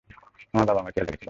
[0.53, 1.19] আমার বাবা আমার খেয়াল রেখেছিল।